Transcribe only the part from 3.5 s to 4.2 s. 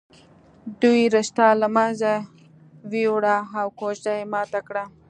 او کوژده